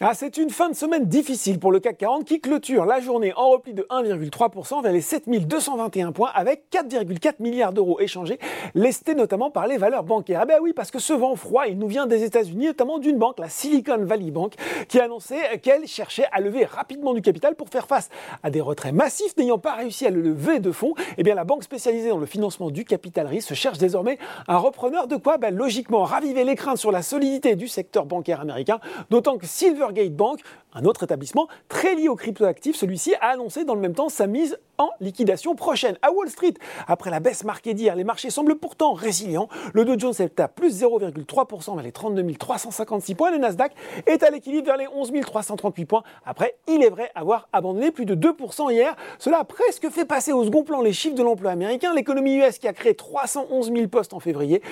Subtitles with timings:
[0.00, 3.34] Ah, c'est une fin de semaine difficile pour le CAC 40 qui clôture la journée
[3.36, 8.38] en repli de 1,3% vers les 7221 points avec 4,4 milliards d'euros échangés,
[8.74, 10.40] lestés notamment par les valeurs bancaires.
[10.42, 13.18] Ah ben oui, parce que ce vent froid, il nous vient des États-Unis, notamment d'une
[13.18, 14.54] banque, la Silicon Valley Bank,
[14.88, 18.08] qui a annoncé qu'elle cherchait à lever rapidement du capital pour faire face
[18.42, 20.94] à des retraits massifs n'ayant pas réussi à le lever de fonds.
[21.18, 24.18] Eh bien, la banque spécialisée dans le financement du capital risque cherche désormais
[24.48, 28.40] un repreneur de quoi ben, Logiquement, raviver les craintes sur la solidité du secteur bancaire
[28.40, 28.80] américain,
[29.10, 30.40] d'autant que Silver Gate Bank,
[30.74, 34.26] un autre établissement très lié aux cryptoactifs, celui-ci a annoncé dans le même temps sa
[34.26, 35.96] mise en liquidation prochaine.
[36.02, 36.54] À Wall Street,
[36.86, 39.48] après la baisse marquée d'hier, les marchés semblent pourtant résilients.
[39.74, 43.30] Le Dow Jones est à plus 0,3% vers les 32 356 points.
[43.30, 43.72] Le Nasdaq
[44.06, 46.02] est à l'équilibre vers les 11 338 points.
[46.24, 48.96] Après, il est vrai avoir abandonné plus de 2% hier.
[49.18, 51.92] Cela a presque fait passer au second plan les chiffres de l'emploi américain.
[51.94, 54.62] L'économie US qui a créé 311 000 postes en février,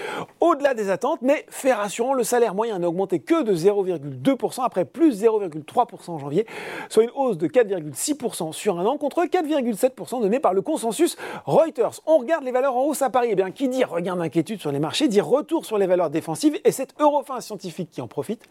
[0.41, 4.85] au-delà des attentes, mais fait rassurant, le salaire moyen n'a augmenté que de 0,2% après
[4.85, 6.47] plus 0,3% en janvier,
[6.89, 12.01] soit une hausse de 4,6% sur un an contre 4,7% donné par le consensus Reuters.
[12.07, 13.29] On regarde les valeurs en hausse à Paris.
[13.33, 16.59] Eh bien, qui dit regain d'inquiétude sur les marchés dit retour sur les valeurs défensives
[16.65, 18.43] et c'est Eurofin Scientifique qui en profite.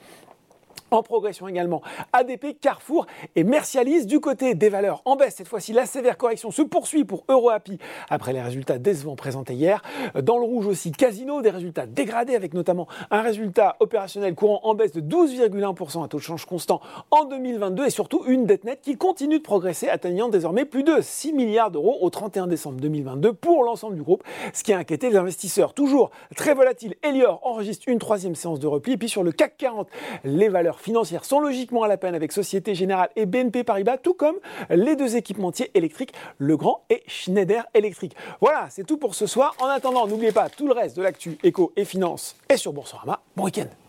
[0.92, 1.82] En progression également,
[2.14, 4.06] ADP, Carrefour et Mercialis.
[4.06, 7.78] Du côté des valeurs en baisse, cette fois-ci, la sévère correction se poursuit pour EuroAPI
[8.10, 9.82] après les résultats décevants présentés hier.
[10.22, 14.76] Dans le rouge aussi, Casino, des résultats dégradés avec notamment un résultat opérationnel courant en
[14.76, 18.82] baisse de 12,1% à taux de change constant en 2022 et surtout une dette nette
[18.82, 23.34] qui continue de progresser, atteignant désormais plus de 6 milliards d'euros au 31 décembre 2022
[23.34, 25.74] pour l'ensemble du groupe, ce qui a inquiété les investisseurs.
[25.74, 29.58] Toujours très volatile, Elior enregistre une troisième séance de repli et puis sur le CAC
[29.58, 29.88] 40,
[30.24, 34.14] les valeurs financières sont logiquement à la peine avec Société Générale et BNP Paribas, tout
[34.14, 34.36] comme
[34.70, 38.16] les deux équipementiers électriques, Legrand et Schneider Electric.
[38.42, 39.56] Voilà, c'est tout pour ce soir.
[39.60, 43.22] En attendant, n'oubliez pas tout le reste de l'actu éco et finance est sur Boursorama.
[43.36, 43.89] Bon week-end